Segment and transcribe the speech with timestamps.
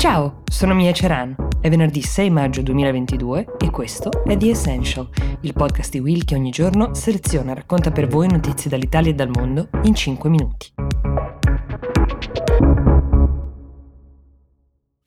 [0.00, 1.36] Ciao, sono Mia Ceran.
[1.60, 5.06] È venerdì 6 maggio 2022 e questo è The Essential,
[5.42, 9.14] il podcast di Will che ogni giorno seleziona e racconta per voi notizie dall'Italia e
[9.14, 10.72] dal mondo in 5 minuti.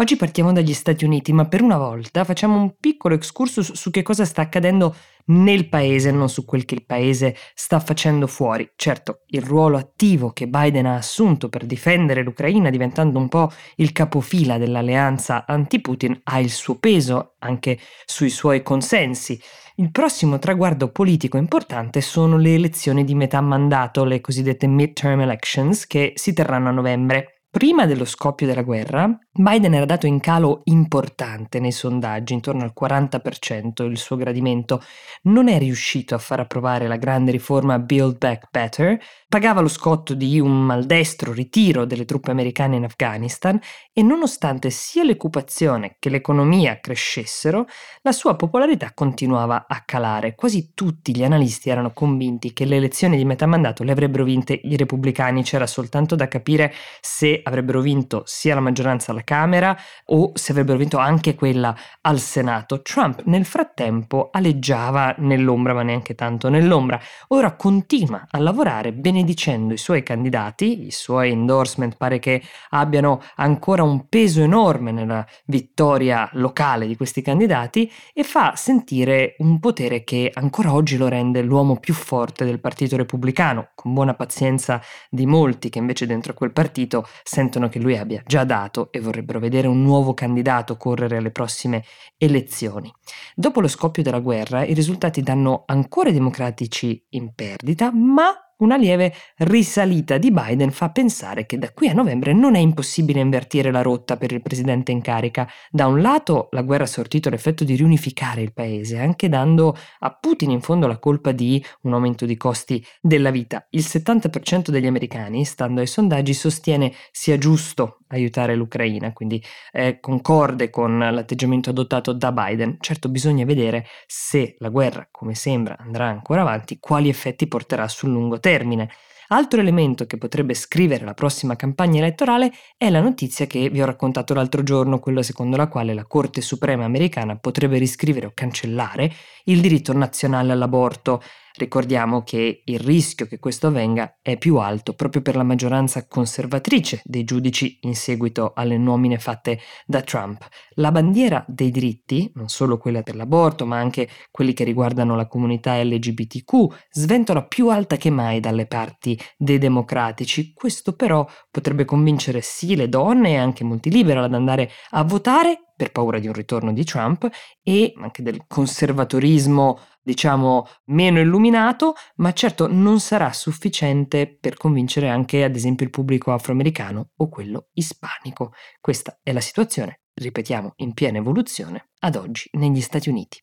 [0.00, 4.00] Oggi partiamo dagli Stati Uniti, ma per una volta facciamo un piccolo excursus su che
[4.00, 4.96] cosa sta accadendo
[5.26, 8.66] nel paese, non su quel che il paese sta facendo fuori.
[8.76, 13.92] Certo, il ruolo attivo che Biden ha assunto per difendere l'Ucraina, diventando un po' il
[13.92, 19.38] capofila dell'alleanza anti-Putin, ha il suo peso anche sui suoi consensi.
[19.74, 25.86] Il prossimo traguardo politico importante sono le elezioni di metà mandato, le cosiddette midterm elections,
[25.86, 27.34] che si terranno a novembre.
[27.52, 32.72] Prima dello scoppio della guerra, Biden era dato in calo importante nei sondaggi, intorno al
[32.80, 34.80] 40% il suo gradimento.
[35.22, 40.14] Non è riuscito a far approvare la grande riforma Build Back Better, pagava lo scotto
[40.14, 43.58] di un maldestro ritiro delle truppe americane in Afghanistan
[43.92, 47.66] e nonostante sia l'occupazione che l'economia crescessero,
[48.02, 50.36] la sua popolarità continuava a calare.
[50.36, 54.60] Quasi tutti gli analisti erano convinti che le elezioni di metà mandato le avrebbero vinte
[54.62, 60.32] i repubblicani, c'era soltanto da capire se avrebbero vinto sia la maggioranza alla Camera o
[60.34, 62.82] se avrebbero vinto anche quella al Senato.
[62.82, 67.00] Trump nel frattempo aleggiava nell'ombra, ma neanche tanto nell'ombra.
[67.28, 73.82] Ora continua a lavorare benedicendo i suoi candidati, i suoi endorsement pare che abbiano ancora
[73.82, 80.30] un peso enorme nella vittoria locale di questi candidati e fa sentire un potere che
[80.32, 85.68] ancora oggi lo rende l'uomo più forte del Partito Repubblicano, con buona pazienza di molti
[85.68, 89.82] che invece dentro quel partito sentono che lui abbia già dato e vorrebbero vedere un
[89.82, 91.84] nuovo candidato correre alle prossime
[92.16, 92.92] elezioni.
[93.36, 98.76] Dopo lo scoppio della guerra i risultati danno ancora i democratici in perdita, ma una
[98.76, 103.70] lieve risalita di Biden fa pensare che da qui a novembre non è impossibile invertire
[103.70, 105.48] la rotta per il presidente in carica.
[105.70, 110.10] Da un lato la guerra ha sortito l'effetto di riunificare il paese, anche dando a
[110.10, 113.66] Putin in fondo la colpa di un aumento di costi della vita.
[113.70, 120.70] Il 70% degli americani, stando ai sondaggi, sostiene sia giusto aiutare l'Ucraina, quindi è concorde
[120.70, 122.76] con l'atteggiamento adottato da Biden.
[122.80, 128.10] Certo bisogna vedere se la guerra, come sembra, andrà ancora avanti, quali effetti porterà sul
[128.10, 128.88] lungo termine.
[129.32, 133.86] Altro elemento che potrebbe scrivere la prossima campagna elettorale è la notizia che vi ho
[133.86, 139.08] raccontato l'altro giorno, quella secondo la quale la Corte Suprema americana potrebbe riscrivere o cancellare
[139.44, 141.22] il diritto nazionale all'aborto.
[141.56, 147.02] Ricordiamo che il rischio che questo avvenga è più alto proprio per la maggioranza conservatrice
[147.04, 150.46] dei giudici in seguito alle nomine fatte da Trump.
[150.74, 155.26] La bandiera dei diritti, non solo quella per l'aborto, ma anche quelli che riguardano la
[155.26, 156.52] comunità LGBTQ,
[156.90, 160.52] sventola più alta che mai dalle parti dei democratici.
[160.54, 165.69] Questo però potrebbe convincere sì le donne e anche molti liberal ad andare a votare
[165.80, 167.26] per paura di un ritorno di Trump
[167.62, 175.42] e anche del conservatorismo, diciamo, meno illuminato, ma certo non sarà sufficiente per convincere anche,
[175.42, 178.52] ad esempio, il pubblico afroamericano o quello ispanico.
[178.78, 183.42] Questa è la situazione, ripetiamo, in piena evoluzione ad oggi negli Stati Uniti.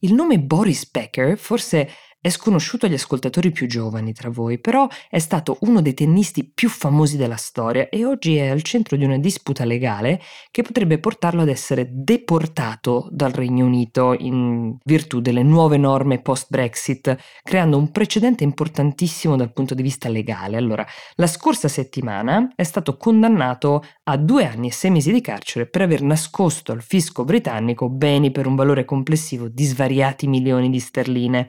[0.00, 1.88] Il nome Boris Becker forse
[2.26, 6.68] è sconosciuto agli ascoltatori più giovani tra voi, però è stato uno dei tennisti più
[6.68, 10.20] famosi della storia e oggi è al centro di una disputa legale
[10.50, 17.16] che potrebbe portarlo ad essere deportato dal Regno Unito in virtù delle nuove norme post-Brexit,
[17.44, 20.56] creando un precedente importantissimo dal punto di vista legale.
[20.56, 25.66] Allora, la scorsa settimana è stato condannato a due anni e sei mesi di carcere
[25.66, 30.80] per aver nascosto al fisco britannico beni per un valore complessivo di svariati milioni di
[30.80, 31.48] sterline.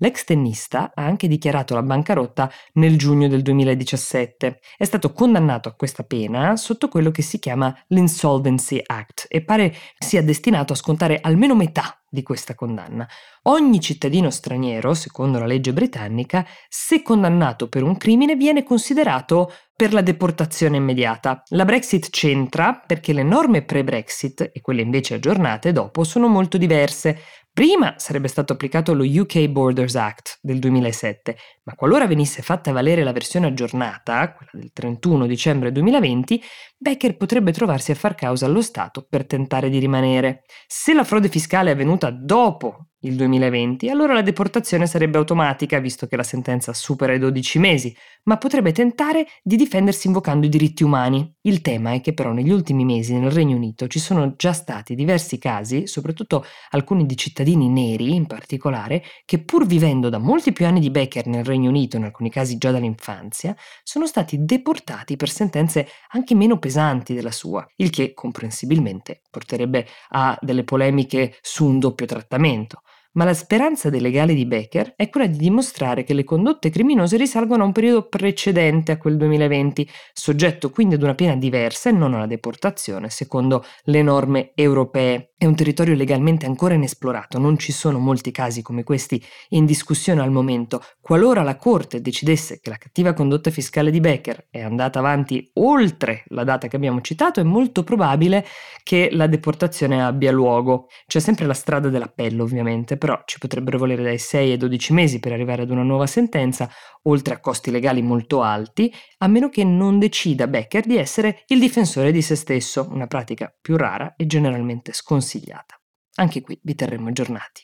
[0.00, 4.60] L'ex tennista ha anche dichiarato la bancarotta nel giugno del 2017.
[4.76, 9.74] È stato condannato a questa pena sotto quello che si chiama l'Insolvency Act e pare
[9.98, 13.06] sia destinato a scontare almeno metà di questa condanna.
[13.42, 19.92] Ogni cittadino straniero, secondo la legge britannica, se condannato per un crimine viene considerato per
[19.92, 21.42] la deportazione immediata.
[21.50, 27.18] La Brexit c'entra perché le norme pre-Brexit e quelle invece aggiornate dopo sono molto diverse.
[27.58, 33.02] Prima sarebbe stato applicato lo UK Borders Act del 2007, ma qualora venisse fatta valere
[33.02, 36.40] la versione aggiornata, quella del 31 dicembre 2020,
[36.76, 40.44] Becker potrebbe trovarsi a far causa allo Stato per tentare di rimanere.
[40.68, 46.08] Se la frode fiscale è avvenuta dopo il 2020, allora la deportazione sarebbe automatica, visto
[46.08, 50.82] che la sentenza supera i 12 mesi, ma potrebbe tentare di difendersi invocando i diritti
[50.82, 51.32] umani.
[51.42, 54.96] Il tema è che però negli ultimi mesi nel Regno Unito ci sono già stati
[54.96, 60.66] diversi casi, soprattutto alcuni di cittadini neri in particolare, che pur vivendo da molti più
[60.66, 63.54] anni di Becker nel Regno Unito, in alcuni casi già dall'infanzia,
[63.84, 70.36] sono stati deportati per sentenze anche meno pesanti della sua, il che comprensibilmente porterebbe a
[70.40, 72.82] delle polemiche su un doppio trattamento
[73.12, 77.16] ma la speranza dei legali di Becker è quella di dimostrare che le condotte criminose
[77.16, 81.92] risalgono a un periodo precedente a quel 2020, soggetto quindi ad una pena diversa e
[81.92, 85.32] non alla deportazione, secondo le norme europee.
[85.38, 90.20] È un territorio legalmente ancora inesplorato, non ci sono molti casi come questi in discussione
[90.20, 90.82] al momento.
[91.00, 96.24] Qualora la Corte decidesse che la cattiva condotta fiscale di Becker è andata avanti oltre
[96.28, 98.44] la data che abbiamo citato, è molto probabile
[98.82, 100.88] che la deportazione abbia luogo.
[101.06, 105.20] C'è sempre la strada dell'appello, ovviamente, però ci potrebbero volere dai 6 ai 12 mesi
[105.20, 106.70] per arrivare ad una nuova sentenza,
[107.04, 111.58] oltre a costi legali molto alti, a meno che non decida Becker di essere il
[111.58, 115.80] difensore di se stesso, una pratica più rara e generalmente sconsigliata consigliata.
[116.16, 117.62] Anche qui vi terremo aggiornati.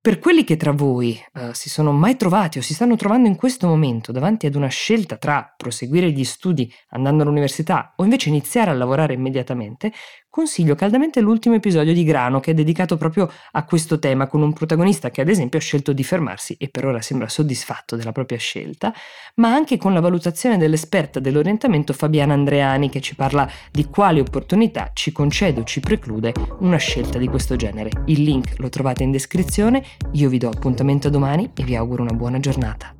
[0.00, 3.34] Per quelli che tra voi uh, si sono mai trovati o si stanno trovando in
[3.34, 8.70] questo momento davanti ad una scelta tra proseguire gli studi andando all'università o invece iniziare
[8.70, 9.92] a lavorare immediatamente,
[10.36, 14.52] consiglio caldamente l'ultimo episodio di Grano che è dedicato proprio a questo tema con un
[14.52, 18.36] protagonista che ad esempio ha scelto di fermarsi e per ora sembra soddisfatto della propria
[18.36, 18.92] scelta,
[19.36, 24.90] ma anche con la valutazione dell'esperta dell'orientamento Fabiana Andreani che ci parla di quali opportunità
[24.92, 27.88] ci concede o ci preclude una scelta di questo genere.
[28.04, 32.12] Il link lo trovate in descrizione, io vi do appuntamento domani e vi auguro una
[32.12, 32.95] buona giornata.